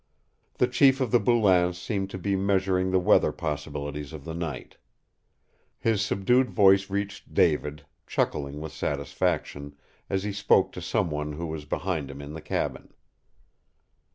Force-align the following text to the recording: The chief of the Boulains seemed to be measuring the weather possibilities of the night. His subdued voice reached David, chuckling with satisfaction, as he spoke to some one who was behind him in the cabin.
The 0.55 0.65
chief 0.67 0.99
of 0.99 1.11
the 1.11 1.19
Boulains 1.19 1.75
seemed 1.77 2.09
to 2.09 2.17
be 2.17 2.35
measuring 2.35 2.89
the 2.89 2.97
weather 2.97 3.31
possibilities 3.31 4.13
of 4.13 4.25
the 4.25 4.33
night. 4.33 4.77
His 5.77 6.01
subdued 6.01 6.49
voice 6.49 6.89
reached 6.89 7.35
David, 7.35 7.85
chuckling 8.07 8.59
with 8.59 8.71
satisfaction, 8.71 9.75
as 10.09 10.23
he 10.23 10.33
spoke 10.33 10.71
to 10.71 10.81
some 10.81 11.11
one 11.11 11.33
who 11.33 11.45
was 11.45 11.65
behind 11.65 12.09
him 12.09 12.19
in 12.19 12.33
the 12.33 12.41
cabin. 12.41 12.91